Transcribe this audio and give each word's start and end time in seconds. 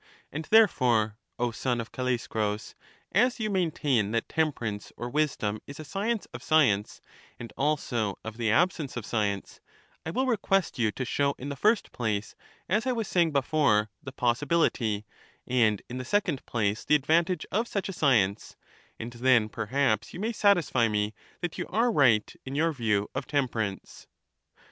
And 0.31 0.45
therefore, 0.45 1.19
O 1.37 1.51
son 1.51 1.79
of 1.79 1.91
Callaeschrus, 1.91 2.73
as 3.11 3.39
you 3.39 3.51
maintain 3.51 4.09
that 4.13 4.27
temperance 4.27 4.91
or 4.97 5.11
wisdom 5.11 5.61
is 5.67 5.79
a 5.79 5.85
sci 5.85 6.07
ence 6.07 6.25
of 6.33 6.41
science, 6.41 7.01
and 7.39 7.53
also 7.55 8.17
of 8.25 8.37
the 8.37 8.49
absence 8.49 8.97
of 8.97 9.05
science, 9.05 9.59
I 10.03 10.09
will 10.09 10.25
request 10.25 10.79
you 10.79 10.91
to 10.91 11.05
show 11.05 11.35
in 11.37 11.49
the 11.49 11.55
first 11.55 11.91
place, 11.91 12.33
as 12.67 12.87
I 12.87 12.91
was 12.93 13.07
saying 13.07 13.29
before, 13.31 13.91
the 14.01 14.11
possibility, 14.11 15.05
and 15.45 15.83
in 15.87 15.99
the 15.99 16.03
second 16.03 16.43
place, 16.47 16.83
the 16.83 16.95
advantage, 16.95 17.45
of 17.51 17.67
such 17.67 17.87
a 17.87 17.93
science; 17.93 18.55
and 18.99 19.13
then 19.13 19.49
perhaps 19.49 20.15
you 20.15 20.19
may 20.19 20.31
satisfy 20.33 20.87
me 20.87 21.13
that 21.41 21.59
you 21.59 21.67
are 21.67 21.91
right 21.91 22.35
in 22.43 22.55
your 22.55 22.73
view 22.73 23.07
of 23.13 23.27
temperance. 23.27 24.07